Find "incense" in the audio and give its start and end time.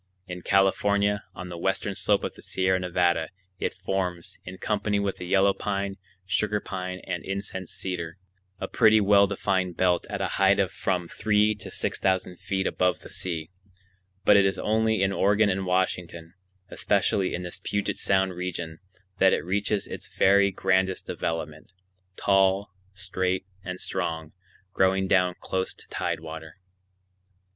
7.23-7.71